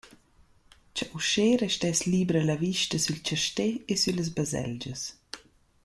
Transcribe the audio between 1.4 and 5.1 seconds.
restess libra la vista sül chastè e süllas baselgias.